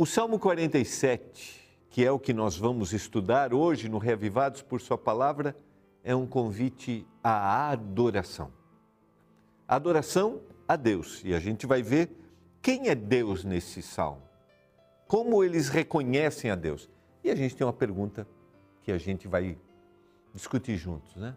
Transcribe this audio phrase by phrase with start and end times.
[0.00, 1.60] O Salmo 47,
[1.90, 5.54] que é o que nós vamos estudar hoje no Reavivados por Sua Palavra,
[6.02, 8.50] é um convite à adoração.
[9.68, 11.20] Adoração a Deus.
[11.22, 12.16] E a gente vai ver
[12.62, 14.22] quem é Deus nesse salmo.
[15.06, 16.88] Como eles reconhecem a Deus.
[17.22, 18.26] E a gente tem uma pergunta
[18.82, 19.58] que a gente vai
[20.32, 21.36] discutir juntos, né?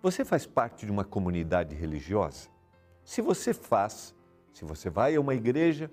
[0.00, 2.48] Você faz parte de uma comunidade religiosa?
[3.04, 4.14] Se você faz,
[4.50, 5.90] se você vai a uma igreja,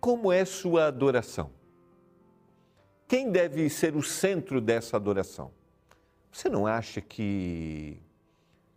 [0.00, 1.50] como é sua adoração?
[3.06, 5.52] Quem deve ser o centro dessa adoração?
[6.32, 8.00] Você não acha que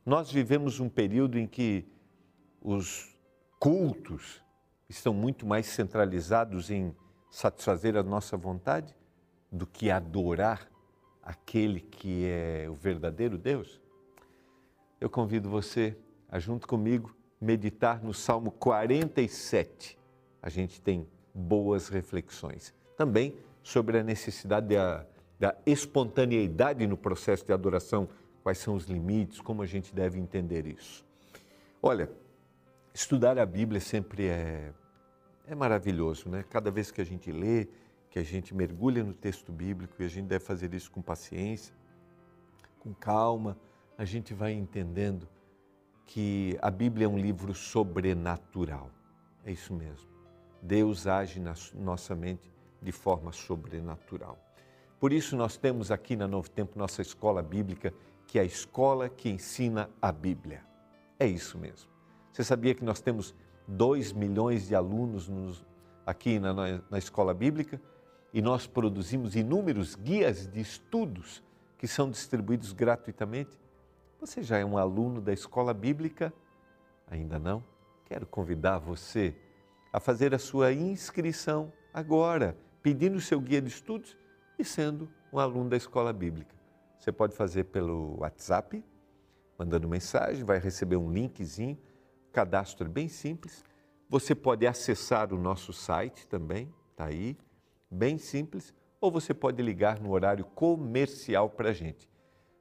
[0.06, 1.86] nós vivemos um período em que
[2.62, 3.16] os
[3.60, 4.44] cultos
[4.90, 6.94] estão muito mais centralizados em
[7.30, 8.94] satisfazer a nossa vontade
[9.52, 10.70] do que adorar
[11.22, 13.80] aquele que é o verdadeiro Deus?
[15.00, 15.98] Eu convido você
[16.28, 19.98] a, junto comigo, meditar no Salmo 47.
[20.42, 22.74] A gente tem boas reflexões.
[22.96, 25.06] Também sobre a necessidade da,
[25.40, 28.08] da espontaneidade no processo de adoração,
[28.44, 31.06] quais são os limites, como a gente deve entender isso.
[31.82, 32.10] Olha,
[32.94, 34.72] estudar a Bíblia sempre é,
[35.48, 36.44] é maravilhoso, né?
[36.50, 37.68] Cada vez que a gente lê,
[38.10, 41.74] que a gente mergulha no texto bíblico, e a gente deve fazer isso com paciência,
[42.80, 43.58] com calma,
[43.98, 45.28] a gente vai entendendo
[46.06, 48.92] que a Bíblia é um livro sobrenatural.
[49.46, 50.13] É isso mesmo.
[50.64, 52.50] Deus age na nossa mente
[52.82, 54.40] de forma sobrenatural.
[54.98, 57.94] Por isso, nós temos aqui na Novo Tempo nossa escola bíblica,
[58.26, 60.64] que é a escola que ensina a Bíblia.
[61.20, 61.92] É isso mesmo.
[62.32, 63.36] Você sabia que nós temos
[63.68, 65.66] 2 milhões de alunos nos,
[66.06, 67.80] aqui na, na, na escola bíblica
[68.34, 71.44] e nós produzimos inúmeros guias de estudos
[71.78, 73.60] que são distribuídos gratuitamente?
[74.22, 76.34] Você já é um aluno da escola bíblica?
[77.06, 77.62] Ainda não?
[78.06, 79.36] Quero convidar você
[79.94, 84.18] a fazer a sua inscrição agora, pedindo o seu guia de estudos
[84.58, 86.56] e sendo um aluno da escola bíblica.
[86.98, 88.84] Você pode fazer pelo WhatsApp,
[89.58, 91.78] mandando mensagem, vai receber um linkzinho,
[92.32, 93.64] cadastro bem simples.
[94.10, 97.38] Você pode acessar o nosso site também, está aí,
[97.90, 102.10] bem simples, ou você pode ligar no horário comercial para a gente.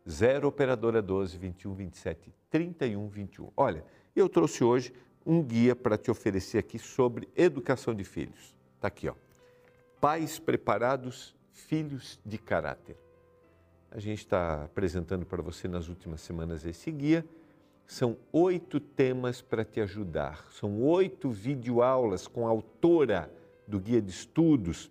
[0.09, 3.51] 0 Operadora 12 21 27 31 21.
[3.57, 4.93] Olha, eu trouxe hoje
[5.25, 8.57] um guia para te oferecer aqui sobre educação de filhos.
[8.77, 9.15] Está aqui, ó.
[10.01, 12.97] Pais preparados, filhos de caráter.
[13.91, 17.25] A gente está apresentando para você nas últimas semanas esse guia.
[17.87, 20.47] São oito temas para te ajudar.
[20.51, 23.31] São oito videoaulas com a autora
[23.67, 24.91] do guia de estudos.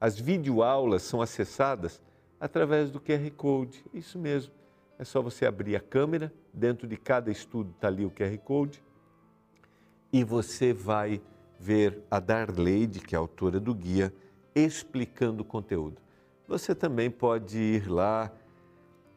[0.00, 2.00] As videoaulas são acessadas
[2.40, 3.84] através do QR Code.
[3.92, 4.52] Isso mesmo.
[4.98, 8.82] É só você abrir a câmera, dentro de cada estudo está ali o QR Code,
[10.12, 11.20] e você vai
[11.58, 14.12] ver a Darleide, que é autora do guia,
[14.54, 16.00] explicando o conteúdo.
[16.46, 18.32] Você também pode ir lá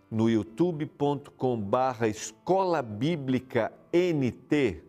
[0.10, 4.84] no youtube.com barra Escola Bíblica NT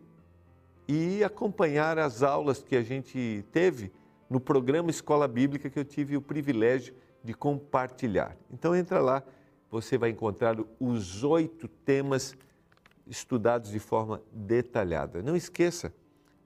[0.89, 3.93] e acompanhar as aulas que a gente teve
[4.29, 8.37] no programa Escola Bíblica que eu tive o privilégio de compartilhar.
[8.51, 9.23] Então entra lá,
[9.71, 12.35] você vai encontrar os oito temas
[13.13, 15.23] estudados de forma detalhada.
[15.23, 15.95] Não esqueça,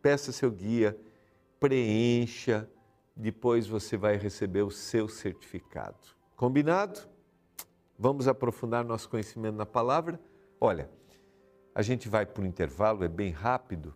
[0.02, 0.98] peça seu guia,
[1.60, 2.68] preencha,
[3.14, 5.96] depois você vai receber o seu certificado.
[6.34, 7.00] Combinado?
[7.96, 10.20] Vamos aprofundar nosso conhecimento na palavra?
[10.60, 10.90] Olha,
[11.72, 13.94] a gente vai para o intervalo, é bem rápido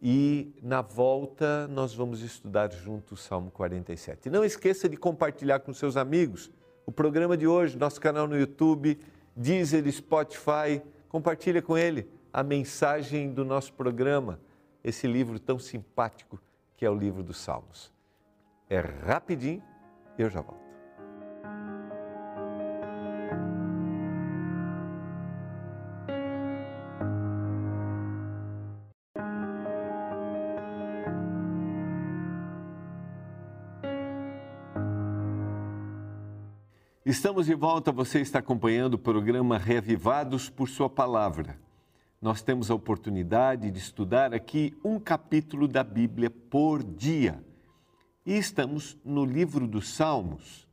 [0.00, 4.30] e na volta nós vamos estudar junto o Salmo 47.
[4.30, 6.50] Não esqueça de compartilhar com seus amigos
[6.86, 8.96] o programa de hoje, nosso canal no YouTube,
[9.34, 10.80] Deezer, Spotify.
[11.08, 14.40] Compartilha com ele a mensagem do nosso programa,
[14.84, 16.40] esse livro tão simpático
[16.76, 17.92] que é o livro dos Salmos.
[18.68, 19.62] É rapidinho,
[20.18, 20.65] eu já volto.
[37.08, 41.56] Estamos de volta, você está acompanhando o programa Reavivados por Sua Palavra.
[42.20, 47.40] Nós temos a oportunidade de estudar aqui um capítulo da Bíblia por dia.
[48.26, 50.66] E estamos no livro dos Salmos.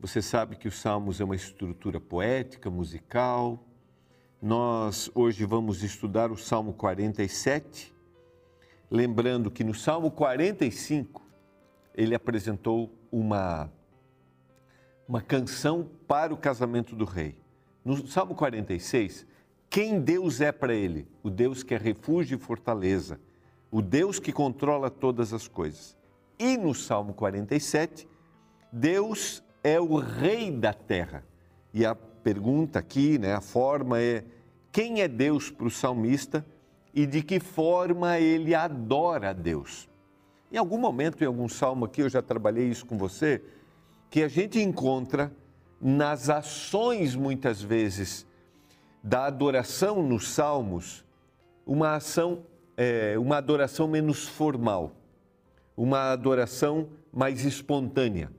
[0.00, 3.62] Você sabe que os Salmos é uma estrutura poética, musical.
[4.40, 7.92] Nós hoje vamos estudar o Salmo 47.
[8.90, 11.22] Lembrando que no Salmo 45
[11.94, 13.70] ele apresentou uma
[15.12, 17.36] uma canção para o casamento do rei.
[17.84, 19.26] No Salmo 46,
[19.68, 21.06] quem Deus é para ele?
[21.22, 23.20] O Deus que é refúgio e fortaleza,
[23.70, 25.94] o Deus que controla todas as coisas.
[26.38, 28.08] E no Salmo 47,
[28.72, 31.22] Deus é o rei da terra.
[31.74, 34.24] E a pergunta aqui, né, a forma é:
[34.72, 36.42] quem é Deus para o salmista
[36.94, 39.90] e de que forma ele adora a Deus?
[40.50, 43.42] Em algum momento, em algum salmo aqui, eu já trabalhei isso com você,
[44.12, 45.32] que a gente encontra
[45.80, 48.26] nas ações, muitas vezes,
[49.02, 51.02] da adoração nos salmos,
[51.64, 52.44] uma ação,
[52.76, 54.94] é, uma adoração menos formal,
[55.74, 58.30] uma adoração mais espontânea,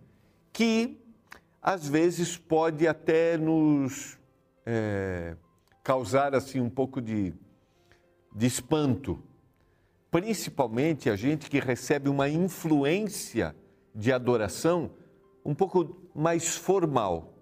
[0.53, 1.01] que
[1.59, 4.19] às vezes pode até nos
[4.67, 5.35] é,
[5.83, 7.33] causar assim um pouco de,
[8.31, 9.23] de espanto,
[10.11, 13.55] principalmente a gente que recebe uma influência
[13.95, 14.91] de adoração
[15.45, 17.33] um pouco mais formal,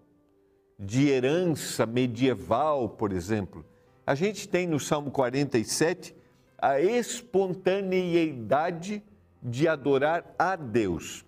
[0.79, 3.63] de herança medieval, por exemplo.
[4.05, 6.15] A gente tem no Salmo 47
[6.57, 9.03] a espontaneidade
[9.41, 11.25] de adorar a Deus.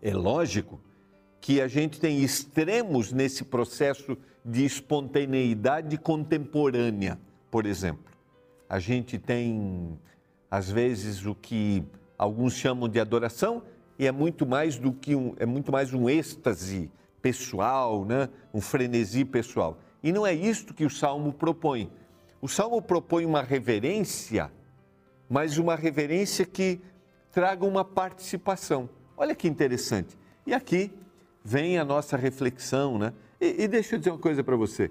[0.00, 0.80] É lógico
[1.40, 7.18] que a gente tem extremos nesse processo de espontaneidade contemporânea,
[7.50, 8.12] por exemplo.
[8.68, 9.98] A gente tem,
[10.50, 11.84] às vezes, o que
[12.16, 13.62] alguns chamam de adoração,
[13.98, 16.90] e é muito mais do que um, é muito mais um êxtase
[17.22, 18.28] pessoal, né?
[18.52, 19.78] um frenesi pessoal.
[20.02, 21.90] E não é isto que o Salmo propõe.
[22.40, 24.50] O Salmo propõe uma reverência,
[25.28, 26.80] mas uma reverência que
[27.32, 28.88] traga uma participação.
[29.16, 30.18] Olha que interessante.
[30.46, 30.92] E aqui
[31.42, 33.14] vem a nossa reflexão, né?
[33.40, 34.90] E, e deixa eu dizer uma coisa para você.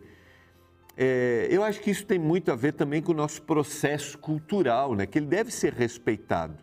[0.96, 4.96] É, eu acho que isso tem muito a ver também com o nosso processo cultural,
[4.96, 5.06] né?
[5.06, 6.63] Que ele deve ser respeitado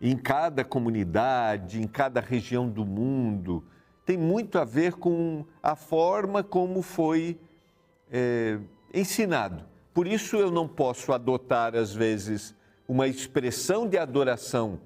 [0.00, 3.64] em cada comunidade, em cada região do mundo.
[4.04, 7.38] Tem muito a ver com a forma como foi
[8.10, 8.58] é,
[8.92, 9.64] ensinado.
[9.92, 12.54] Por isso eu não posso adotar, às vezes,
[12.86, 14.80] uma expressão de adoração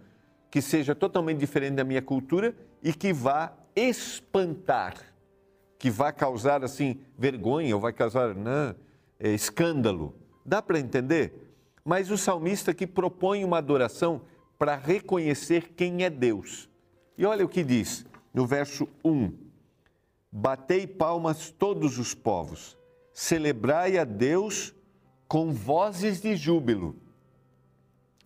[0.51, 4.95] que seja totalmente diferente da minha cultura e que vá espantar,
[5.79, 8.75] que vai causar assim vergonha ou vai causar né,
[9.19, 10.15] é, escândalo.
[10.45, 11.51] Dá para entender?
[11.85, 14.23] Mas o salmista que propõe uma adoração
[14.61, 16.69] para reconhecer quem é Deus.
[17.17, 18.05] E olha o que diz
[18.35, 19.33] no verso 1:
[20.31, 22.77] Batei palmas todos os povos,
[23.11, 24.75] celebrai a Deus
[25.27, 26.95] com vozes de júbilo.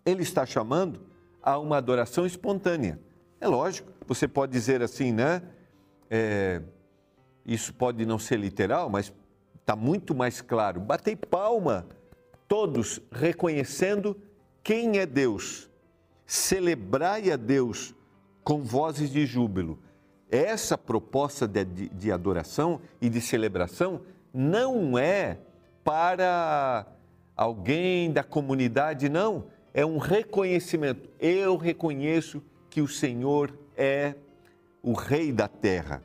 [0.05, 1.07] Ele está chamando
[1.41, 2.99] a uma adoração espontânea.
[3.41, 5.41] É lógico, você pode dizer assim, né?
[6.11, 6.61] É,
[7.47, 9.15] isso pode não ser literal, mas
[9.61, 10.81] está muito mais claro.
[10.81, 11.87] Batei palma,
[12.49, 14.21] todos reconhecendo
[14.65, 15.71] quem é Deus.
[16.27, 17.95] Celebrai a Deus
[18.43, 19.79] com vozes de júbilo.
[20.31, 24.01] Essa proposta de, de, de adoração e de celebração
[24.33, 25.39] não é
[25.85, 26.87] para
[27.37, 29.47] alguém da comunidade, não.
[29.73, 31.09] É um reconhecimento.
[31.19, 34.15] Eu reconheço que o Senhor é
[34.83, 36.03] o Rei da terra.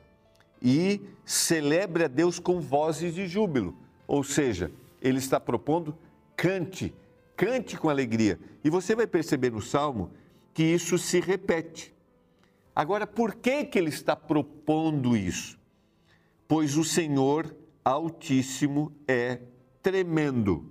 [0.62, 3.76] E celebre a Deus com vozes de júbilo.
[4.08, 4.72] Ou seja,
[5.02, 5.98] ele está propondo
[6.36, 6.94] cante,
[7.40, 8.38] cante com alegria.
[8.62, 10.12] E você vai perceber no Salmo
[10.54, 11.96] que isso se repete.
[12.76, 15.58] Agora, por que, que ele está propondo isso?
[16.46, 19.40] Pois o Senhor Altíssimo é
[19.82, 20.70] tremendo.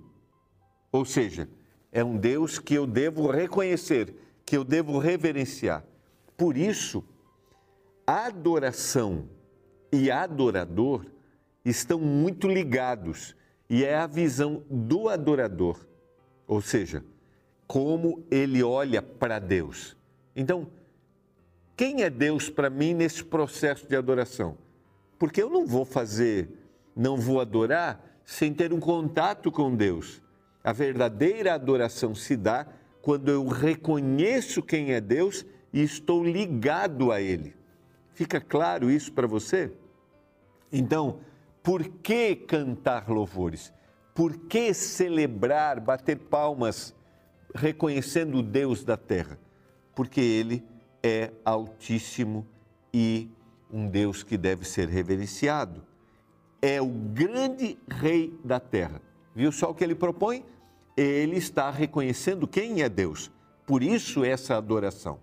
[0.91, 1.49] Ou seja,
[1.91, 4.13] é um Deus que eu devo reconhecer,
[4.45, 5.83] que eu devo reverenciar.
[6.37, 7.03] Por isso,
[8.05, 9.27] adoração
[9.91, 11.03] e adorador
[11.65, 13.35] estão muito ligados
[13.67, 15.88] e é a visão do adorador,
[16.49, 17.05] ou seja,
[17.67, 19.95] como ele olha para Deus.
[20.35, 20.67] Então,
[21.77, 24.57] quem é Deus para mim nesse processo de adoração?
[25.19, 26.49] Porque eu não vou fazer,
[26.95, 30.23] não vou adorar sem ter um contato com Deus.
[30.63, 32.65] A verdadeira adoração se dá
[32.99, 37.55] quando eu reconheço quem é Deus e estou ligado a Ele.
[38.11, 39.71] Fica claro isso para você?
[40.73, 41.19] Então,
[41.61, 43.71] por que cantar louvores?
[44.19, 46.93] Por que celebrar, bater palmas,
[47.55, 49.39] reconhecendo o Deus da terra?
[49.95, 50.61] Porque Ele
[51.01, 52.45] é altíssimo
[52.93, 53.29] e
[53.71, 55.81] um Deus que deve ser reverenciado.
[56.61, 59.01] É o grande Rei da terra.
[59.33, 60.43] Viu só o que ele propõe?
[60.97, 63.31] Ele está reconhecendo quem é Deus.
[63.65, 65.21] Por isso, essa adoração.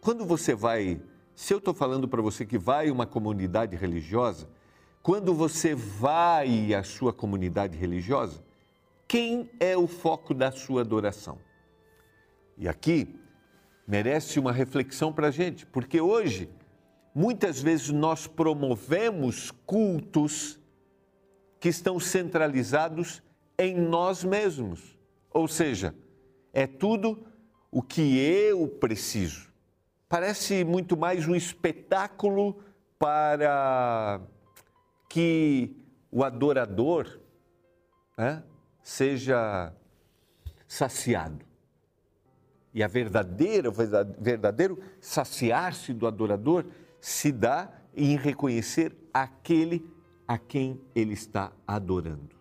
[0.00, 1.00] Quando você vai,
[1.36, 4.48] se eu estou falando para você que vai uma comunidade religiosa,
[5.02, 8.42] quando você vai à sua comunidade religiosa,
[9.06, 11.38] quem é o foco da sua adoração?
[12.56, 13.18] E aqui
[13.86, 16.48] merece uma reflexão para a gente, porque hoje,
[17.14, 20.60] muitas vezes nós promovemos cultos
[21.58, 23.22] que estão centralizados
[23.58, 24.98] em nós mesmos.
[25.30, 25.94] Ou seja,
[26.52, 27.26] é tudo
[27.70, 29.50] o que eu preciso
[30.10, 32.58] parece muito mais um espetáculo
[32.98, 34.20] para
[35.10, 35.76] que
[36.08, 37.18] o adorador
[38.16, 38.44] né,
[38.80, 39.74] seja
[40.68, 41.44] saciado.
[42.72, 46.64] E a verdadeira, o verdadeiro saciar-se do adorador
[47.00, 49.84] se dá em reconhecer aquele
[50.28, 52.36] a quem ele está adorando.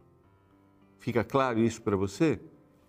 [0.99, 2.39] Fica claro isso para você?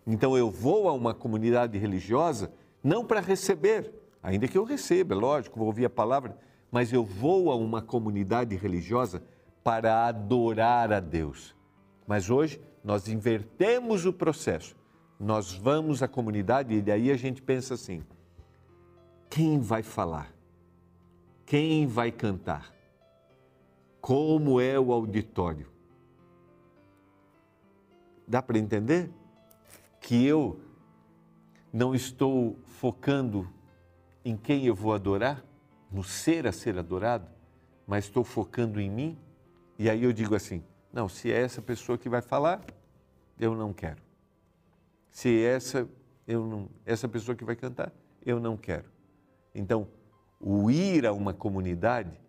[0.07, 2.53] Então eu vou a uma comunidade religiosa
[2.85, 6.37] não para receber, ainda que eu receba, é lógico, vou ouvir a palavra,
[6.71, 9.23] mas eu vou a uma comunidade religiosa
[9.63, 11.55] para adorar a Deus.
[12.07, 14.77] Mas hoje nós invertemos o processo.
[15.19, 18.03] Nós vamos à comunidade e daí a gente pensa assim:
[19.29, 20.33] quem vai falar?
[21.45, 22.73] Quem vai cantar?
[24.01, 25.71] Como é o auditório?
[28.27, 29.11] Dá para entender
[30.01, 30.61] que eu
[31.73, 33.49] não estou focando
[34.25, 35.45] em quem eu vou adorar,
[35.91, 37.29] no ser a ser adorado,
[37.87, 39.19] mas estou focando em mim?
[39.81, 42.63] E aí eu digo assim: não, se é essa pessoa que vai falar,
[43.39, 44.03] eu não quero.
[45.11, 45.89] Se é essa
[46.29, 47.91] eu não, essa pessoa que vai cantar,
[48.23, 48.91] eu não quero.
[49.55, 49.89] Então,
[50.39, 52.21] o ir a uma comunidade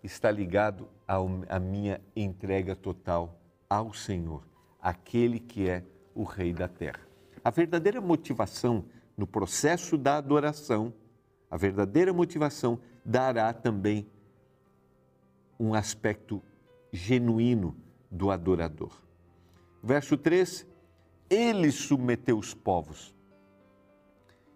[0.00, 0.88] está ligado
[1.48, 3.36] à minha entrega total
[3.68, 4.46] ao Senhor,
[4.80, 5.82] aquele que é
[6.14, 7.00] o Rei da Terra.
[7.42, 8.84] A verdadeira motivação
[9.16, 10.94] no processo da adoração,
[11.50, 14.06] a verdadeira motivação dará também
[15.58, 16.40] um aspecto
[16.92, 17.74] genuíno
[18.10, 18.92] do adorador.
[19.82, 20.66] Verso 3:
[21.30, 23.14] Ele submeteu os povos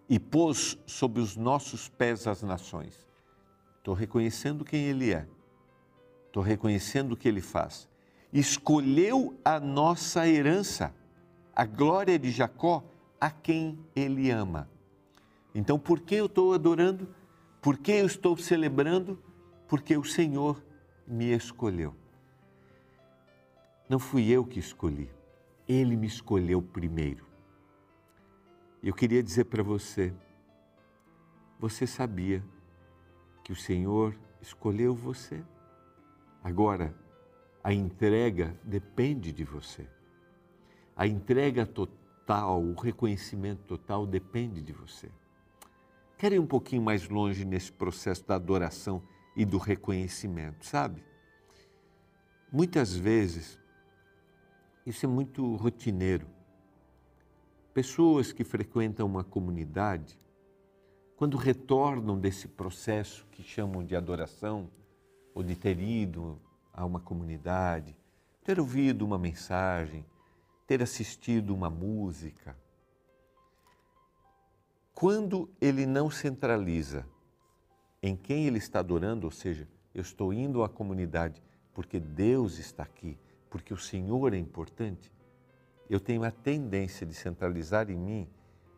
[0.07, 3.07] e pôs sob os nossos pés as nações.
[3.77, 5.27] Estou reconhecendo quem Ele é,
[6.27, 7.89] estou reconhecendo o que Ele faz.
[8.31, 10.93] Escolheu a nossa herança,
[11.55, 12.83] a glória de Jacó,
[13.19, 14.69] a quem Ele ama.
[15.55, 17.07] Então, por que eu estou adorando?
[17.61, 19.19] Por que eu estou celebrando?
[19.67, 20.63] Porque o Senhor
[21.07, 21.95] me escolheu.
[23.89, 25.09] Não fui eu que escolhi,
[25.67, 27.25] Ele me escolheu primeiro.
[28.83, 30.13] Eu queria dizer para você,
[31.59, 32.43] você sabia
[33.43, 35.41] que o Senhor escolheu você?
[36.43, 36.93] Agora,
[37.63, 39.87] a entrega depende de você.
[40.95, 45.09] A entrega total, o reconhecimento total depende de você.
[46.17, 49.01] Quero ir um pouquinho mais longe nesse processo da adoração
[49.35, 51.03] e do reconhecimento, sabe?
[52.51, 53.59] Muitas vezes,
[54.87, 56.25] isso é muito rotineiro.
[57.73, 60.17] Pessoas que frequentam uma comunidade,
[61.17, 64.69] quando retornam desse processo que chamam de adoração,
[65.35, 66.39] ou de ter ido
[66.73, 67.97] a uma comunidade,
[68.45, 70.05] ter ouvido uma mensagem,
[70.65, 72.55] ter assistido uma música,
[74.93, 77.05] quando ele não centraliza
[78.01, 82.83] em quem ele está adorando, ou seja, eu estou indo à comunidade porque Deus está
[82.83, 83.19] aqui,
[83.57, 85.11] porque o Senhor é importante,
[85.89, 88.29] eu tenho a tendência de centralizar em mim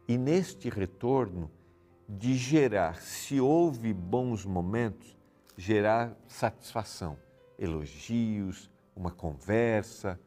[0.08, 1.52] e neste retorno
[2.08, 5.18] de gerar, se houve bons momentos,
[5.58, 7.18] gerar satisfação,
[7.58, 10.18] elogios, uma conversa.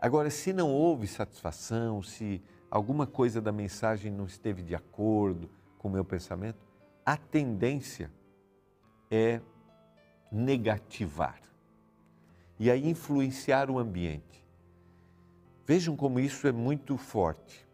[0.00, 5.88] Agora, se não houve satisfação, se alguma coisa da mensagem não esteve de acordo com
[5.88, 6.58] o meu pensamento,
[7.06, 8.10] a tendência
[9.10, 9.40] é
[10.30, 11.44] negativar
[12.58, 14.44] e aí influenciar o ambiente.
[15.66, 17.66] Vejam como isso é muito forte.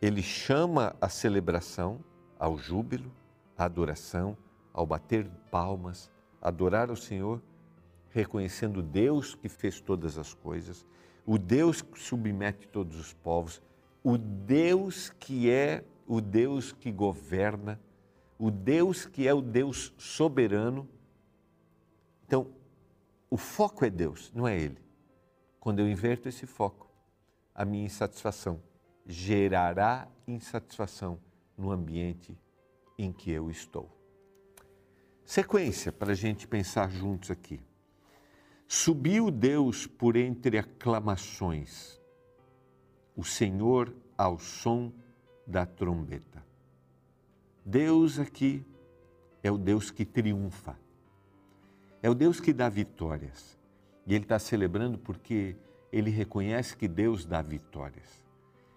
[0.00, 1.98] Ele chama a celebração,
[2.38, 3.10] ao júbilo,
[3.56, 4.36] à adoração,
[4.72, 6.10] ao bater palmas,
[6.40, 7.42] adorar ao Senhor,
[8.10, 10.86] reconhecendo Deus que fez todas as coisas,
[11.26, 13.60] o Deus que submete todos os povos,
[14.02, 17.78] o Deus que é o Deus que governa,
[18.38, 20.88] o Deus que é o Deus soberano.
[22.26, 22.46] Então,
[23.30, 24.78] o foco é Deus, não é Ele.
[25.60, 26.90] Quando eu inverto esse foco,
[27.54, 28.62] a minha insatisfação
[29.06, 31.18] gerará insatisfação
[31.56, 32.38] no ambiente
[32.96, 33.90] em que eu estou.
[35.24, 37.60] Sequência para a gente pensar juntos aqui.
[38.66, 42.00] Subiu Deus por entre aclamações,
[43.16, 44.92] o Senhor ao som
[45.46, 46.44] da trombeta.
[47.64, 48.64] Deus aqui
[49.42, 50.78] é o Deus que triunfa,
[52.02, 53.58] é o Deus que dá vitórias.
[54.06, 55.56] E Ele está celebrando porque
[55.92, 58.24] ele reconhece que Deus dá vitórias,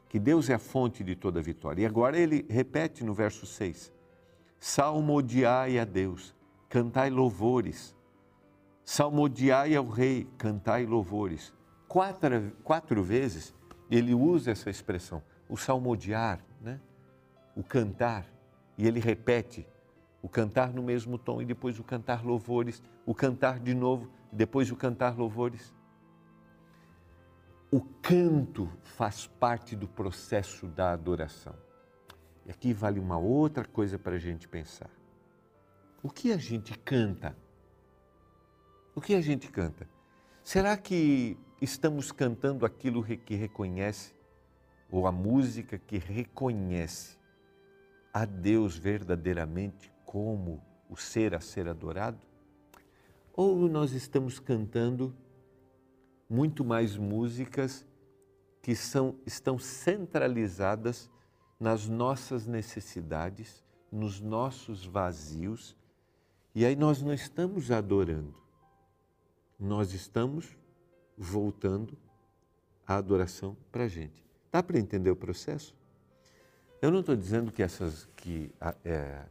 [0.07, 1.83] que Deus é a fonte de toda vitória.
[1.83, 3.91] E agora ele repete no verso 6:
[4.59, 6.35] Salmodiai a Deus,
[6.69, 7.95] cantai louvores.
[8.83, 11.53] Salmodiai ao Rei, cantai louvores.
[11.87, 13.53] Quatro, quatro vezes
[13.89, 16.79] ele usa essa expressão, o salmodiar, né?
[17.55, 18.25] o cantar,
[18.77, 19.67] e ele repete
[20.21, 24.71] o cantar no mesmo tom e depois o cantar louvores, o cantar de novo, depois
[24.71, 25.73] o cantar louvores.
[27.71, 31.55] O canto faz parte do processo da adoração.
[32.45, 34.89] E aqui vale uma outra coisa para a gente pensar.
[36.03, 37.35] O que a gente canta?
[38.93, 39.87] O que a gente canta?
[40.43, 44.13] Será que estamos cantando aquilo que reconhece,
[44.89, 47.17] ou a música que reconhece
[48.13, 52.19] a Deus verdadeiramente como o ser a ser adorado?
[53.31, 55.15] Ou nós estamos cantando
[56.29, 57.87] muito mais músicas
[58.61, 61.09] que são, estão centralizadas
[61.57, 65.77] nas nossas necessidades, nos nossos vazios,
[66.53, 68.35] e aí nós não estamos adorando,
[69.57, 70.57] nós estamos
[71.17, 71.97] voltando
[72.85, 74.21] a adoração para a gente.
[74.51, 75.73] Dá para entender o processo?
[76.81, 78.51] Eu não estou dizendo que essas que
[78.83, 79.23] é,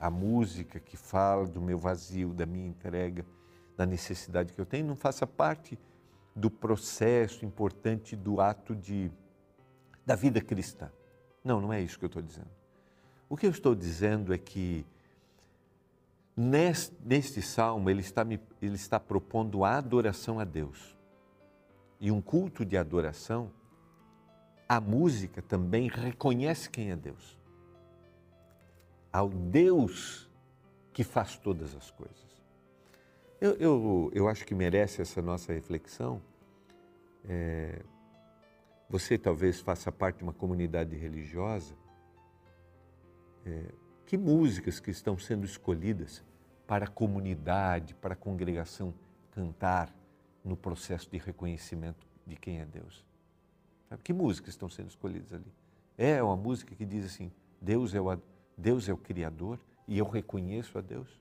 [0.00, 3.22] a música que fala do meu vazio, da minha entrega,
[3.76, 5.78] da necessidade que eu tenho, não faça parte
[6.34, 9.12] do processo importante do ato de
[10.06, 10.90] da vida cristã.
[11.44, 12.50] Não, não é isso que eu estou dizendo.
[13.28, 14.86] O que eu estou dizendo é que
[16.34, 20.96] neste, neste salmo ele está, me, ele está propondo a adoração a Deus.
[22.00, 23.52] E um culto de adoração,
[24.66, 27.39] a música também reconhece quem é Deus.
[29.12, 30.28] Ao Deus
[30.92, 32.30] que faz todas as coisas.
[33.40, 36.20] Eu, eu, eu acho que merece essa nossa reflexão.
[37.24, 37.82] É,
[38.88, 41.74] você talvez faça parte de uma comunidade religiosa.
[43.46, 43.72] É,
[44.04, 46.24] que músicas que estão sendo escolhidas
[46.66, 48.92] para a comunidade, para a congregação
[49.30, 49.94] cantar
[50.44, 53.04] no processo de reconhecimento de quem é Deus?
[53.88, 55.52] Sabe, que músicas estão sendo escolhidas ali?
[55.96, 58.20] É uma música que diz assim: Deus é o,
[58.56, 61.20] Deus é o Criador e eu reconheço a Deus?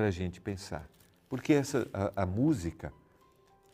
[0.00, 0.88] para a gente pensar.
[1.28, 2.90] Porque essa, a, a, música,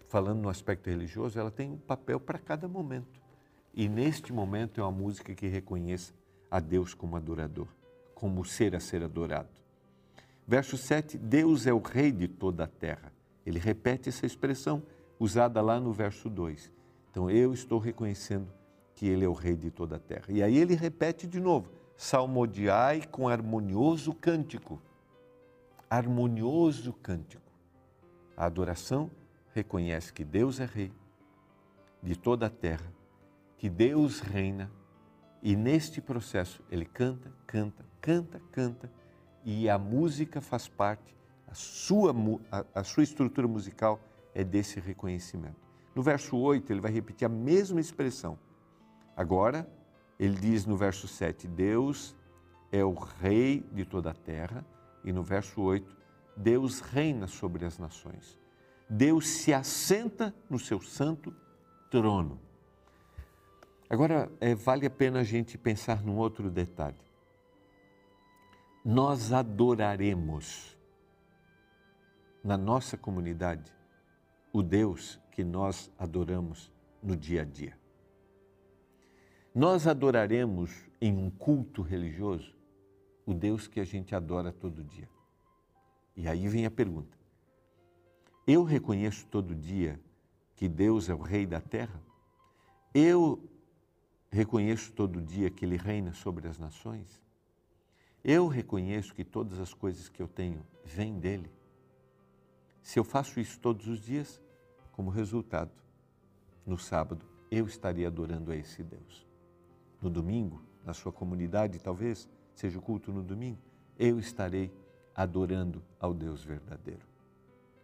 [0.09, 3.21] falando no aspecto religioso, ela tem um papel para cada momento.
[3.73, 6.13] E neste momento é uma música que reconheça
[6.51, 7.69] a Deus como adorador,
[8.13, 9.49] como ser a ser adorado.
[10.49, 13.13] Verso 7, Deus é o rei de toda a terra.
[13.47, 14.83] Ele repete essa expressão
[15.21, 16.73] usada lá no verso 2.
[17.13, 18.49] Então eu estou reconhecendo
[18.97, 20.25] que ele é o rei de toda a terra.
[20.29, 24.83] E aí ele repete de novo: salmodiai com harmonioso cântico
[25.89, 27.43] harmonioso cântico.
[28.37, 29.11] A adoração
[29.55, 30.93] reconhece que Deus é Rei
[32.03, 32.93] de toda a terra,
[33.57, 34.71] que Deus reina
[35.43, 38.93] e neste processo ele canta, canta, canta, canta
[39.45, 42.15] e a música faz parte, a sua,
[42.51, 44.01] a, a sua estrutura musical
[44.35, 45.57] é desse reconhecimento.
[45.95, 48.39] No verso 8 ele vai repetir a mesma expressão.
[49.17, 49.67] Agora
[50.19, 52.15] ele diz no verso 7: Deus
[52.71, 54.65] é o Rei de toda a terra
[55.05, 55.97] e no verso 8,
[56.37, 58.37] Deus reina sobre as nações.
[58.89, 61.35] Deus se assenta no seu santo
[61.91, 62.41] trono.
[63.89, 66.97] Agora, é, vale a pena a gente pensar num outro detalhe.
[68.85, 70.77] Nós adoraremos
[72.43, 73.73] na nossa comunidade
[74.53, 77.77] o Deus que nós adoramos no dia a dia.
[79.57, 82.55] Nós adoraremos em um culto religioso
[83.25, 85.09] o Deus que a gente adora todo dia.
[86.15, 87.17] E aí vem a pergunta:
[88.47, 89.99] eu reconheço todo dia
[90.55, 92.03] que Deus é o Rei da terra?
[92.93, 93.43] Eu
[94.31, 97.23] reconheço todo dia que Ele reina sobre as nações?
[98.23, 101.51] Eu reconheço que todas as coisas que eu tenho vêm dele?
[102.83, 104.39] Se eu faço isso todos os dias,
[104.93, 105.73] como resultado,
[106.67, 109.26] no sábado, eu estaria adorando a esse Deus.
[110.01, 113.59] No domingo, na sua comunidade, talvez, seja o culto no domingo,
[113.99, 114.73] eu estarei
[115.15, 117.07] adorando ao Deus verdadeiro,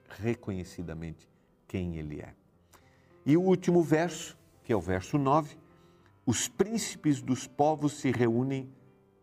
[0.09, 1.29] reconhecidamente
[1.67, 2.35] quem Ele é.
[3.25, 5.57] E o último verso, que é o verso 9:
[6.27, 8.71] os príncipes dos povos se reúnem,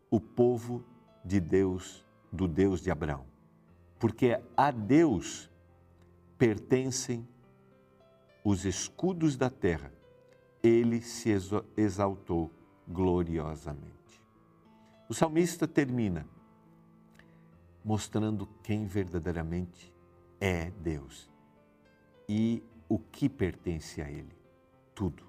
[0.10, 0.84] o povo
[1.23, 3.25] de Deus, do Deus de Abraão,
[3.99, 5.49] porque a Deus
[6.38, 7.28] pertencem
[8.43, 9.91] os escudos da terra,
[10.63, 11.30] ele se
[11.78, 12.52] exaltou
[12.89, 14.21] gloriosamente.
[15.08, 16.25] O salmista termina
[17.84, 19.93] mostrando quem verdadeiramente
[20.41, 21.30] é Deus
[22.28, 24.36] e o que pertence a Ele.
[24.93, 25.23] Tudo.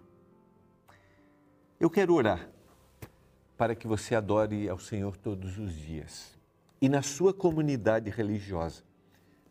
[1.79, 2.51] Eu quero orar
[3.57, 6.39] para que você adore ao Senhor todos os dias
[6.81, 8.83] e na sua comunidade religiosa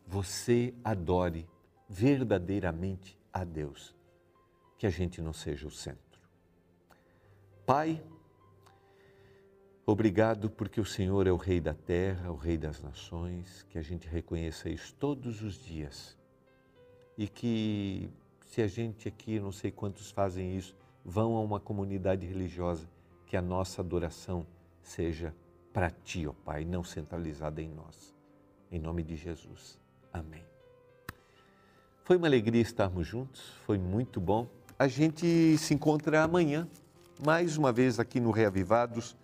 [0.05, 1.47] você adore
[1.87, 3.95] verdadeiramente a Deus,
[4.77, 6.08] que a gente não seja o centro.
[7.69, 8.01] Pai,
[9.85, 13.81] Obrigado porque o Senhor é o Rei da terra, o Rei das nações, que a
[13.83, 16.17] gente reconheça isso todos os dias.
[17.15, 18.09] E que
[18.47, 22.89] se a gente aqui, não sei quantos fazem isso, vão a uma comunidade religiosa,
[23.27, 24.47] que a nossa adoração
[24.81, 25.31] seja
[25.71, 28.15] para Ti, ó Pai, não centralizada em nós.
[28.71, 29.77] Em nome de Jesus.
[30.11, 30.43] Amém.
[32.03, 34.47] Foi uma alegria estarmos juntos, foi muito bom.
[34.79, 36.67] A gente se encontra amanhã,
[37.23, 39.15] mais uma vez aqui no Reavivados,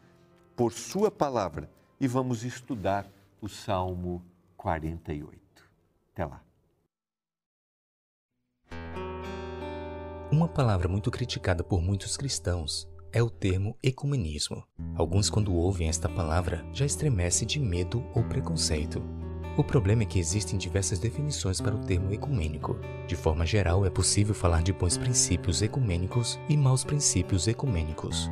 [0.55, 3.10] por Sua palavra, e vamos estudar
[3.41, 4.23] o Salmo
[4.58, 5.39] 48.
[6.13, 6.41] Até lá.
[10.31, 14.63] Uma palavra muito criticada por muitos cristãos é o termo ecumenismo.
[14.95, 19.01] Alguns, quando ouvem esta palavra, já estremecem de medo ou preconceito.
[19.58, 22.78] O problema é que existem diversas definições para o termo ecumênico.
[23.08, 28.30] De forma geral, é possível falar de bons princípios ecumênicos e maus princípios ecumênicos.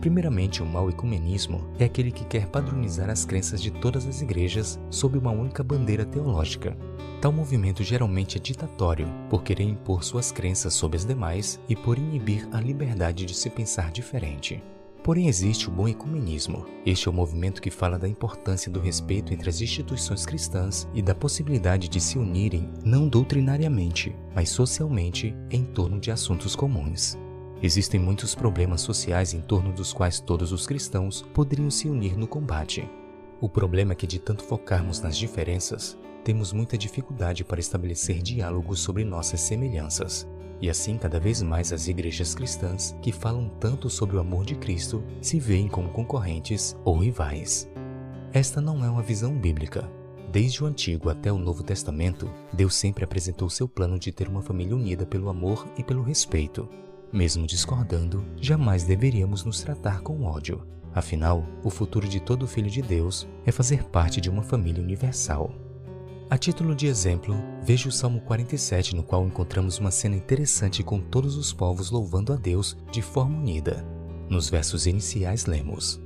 [0.00, 4.78] Primeiramente, o mau ecumenismo é aquele que quer padronizar as crenças de todas as igrejas
[4.90, 6.76] sob uma única bandeira teológica.
[7.20, 11.96] Tal movimento geralmente é ditatório, por querer impor suas crenças sobre as demais e por
[11.96, 14.60] inibir a liberdade de se pensar diferente.
[15.04, 16.64] Porém, existe o bom ecumenismo.
[16.86, 21.02] Este é o movimento que fala da importância do respeito entre as instituições cristãs e
[21.02, 27.18] da possibilidade de se unirem, não doutrinariamente, mas socialmente, em torno de assuntos comuns.
[27.62, 32.26] Existem muitos problemas sociais em torno dos quais todos os cristãos poderiam se unir no
[32.26, 32.88] combate.
[33.42, 38.80] O problema é que, de tanto focarmos nas diferenças, temos muita dificuldade para estabelecer diálogos
[38.80, 40.26] sobre nossas semelhanças.
[40.64, 44.54] E assim, cada vez mais as igrejas cristãs que falam tanto sobre o amor de
[44.54, 47.70] Cristo se veem como concorrentes ou rivais.
[48.32, 49.86] Esta não é uma visão bíblica.
[50.32, 54.40] Desde o Antigo até o Novo Testamento, Deus sempre apresentou seu plano de ter uma
[54.40, 56.66] família unida pelo amor e pelo respeito,
[57.12, 60.66] mesmo discordando, jamais deveríamos nos tratar com ódio.
[60.94, 65.63] Afinal, o futuro de todo filho de Deus é fazer parte de uma família universal.
[66.34, 70.98] A título de exemplo, veja o Salmo 47, no qual encontramos uma cena interessante com
[70.98, 73.86] todos os povos louvando a Deus de forma unida.
[74.28, 76.02] Nos versos iniciais lemos: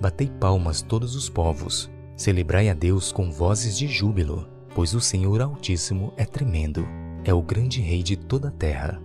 [0.00, 5.42] Batei palmas todos os povos, celebrai a Deus com vozes de júbilo, pois o Senhor
[5.42, 6.88] Altíssimo é tremendo,
[7.22, 8.98] é o grande Rei de toda a terra.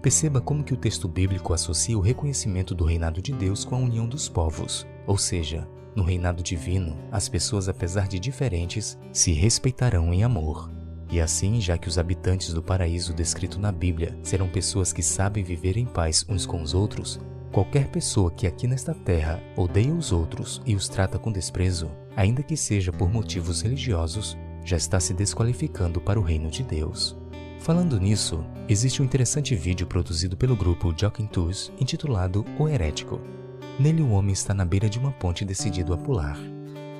[0.00, 3.78] Perceba como que o texto bíblico associa o reconhecimento do reinado de Deus com a
[3.78, 10.12] união dos povos, ou seja, no reinado divino, as pessoas, apesar de diferentes, se respeitarão
[10.12, 10.70] em amor.
[11.10, 15.42] E assim, já que os habitantes do paraíso descrito na Bíblia serão pessoas que sabem
[15.42, 20.12] viver em paz uns com os outros, qualquer pessoa que aqui nesta terra odeia os
[20.12, 25.12] outros e os trata com desprezo, ainda que seja por motivos religiosos, já está se
[25.12, 27.16] desqualificando para o reino de Deus.
[27.58, 33.20] Falando nisso, existe um interessante vídeo produzido pelo grupo Joking Tours intitulado O Herético.
[33.80, 36.36] Nele, o homem está na beira de uma ponte decidido a pular.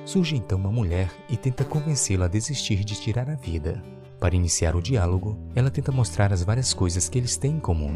[0.03, 3.83] Surge então uma mulher e tenta convencê-lo a desistir de tirar a vida.
[4.19, 7.95] Para iniciar o diálogo, ela tenta mostrar as várias coisas que eles têm em comum.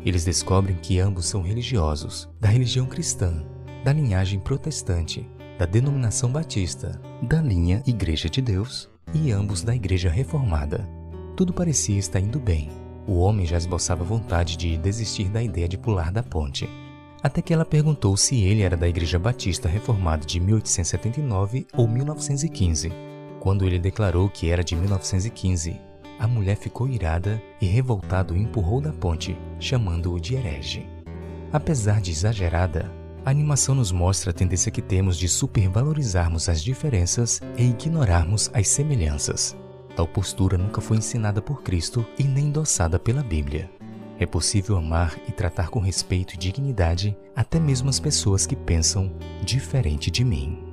[0.00, 3.44] Eles descobrem que ambos são religiosos, da religião cristã,
[3.82, 10.08] da linhagem protestante, da denominação batista, da linha Igreja de Deus e ambos da Igreja
[10.08, 10.88] Reformada.
[11.34, 12.70] Tudo parecia estar indo bem.
[13.08, 16.68] O homem já esboçava vontade de desistir da ideia de pular da ponte.
[17.24, 22.92] Até que ela perguntou se ele era da Igreja Batista Reformada de 1879 ou 1915.
[23.40, 25.80] Quando ele declarou que era de 1915,
[26.18, 30.86] a mulher ficou irada e revoltado o empurrou da ponte, chamando-o de herege.
[31.50, 32.92] Apesar de exagerada,
[33.24, 38.68] a animação nos mostra a tendência que temos de supervalorizarmos as diferenças e ignorarmos as
[38.68, 39.56] semelhanças.
[39.96, 43.70] Tal postura nunca foi ensinada por Cristo e nem endossada pela Bíblia.
[44.18, 49.12] É possível amar e tratar com respeito e dignidade até mesmo as pessoas que pensam
[49.42, 50.63] diferente de mim.